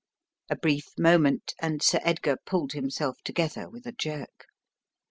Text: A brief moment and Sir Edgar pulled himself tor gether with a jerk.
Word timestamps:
A 0.49 0.55
brief 0.55 0.97
moment 0.97 1.53
and 1.61 1.83
Sir 1.83 1.99
Edgar 2.01 2.35
pulled 2.43 2.71
himself 2.71 3.17
tor 3.23 3.33
gether 3.33 3.69
with 3.69 3.85
a 3.85 3.91
jerk. 3.91 4.47